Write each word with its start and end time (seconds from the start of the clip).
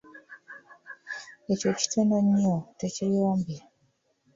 Ekyo 1.51 1.71
kitono 1.79 2.17
nnyo! 2.25 2.55
tekiyombya. 2.79 3.59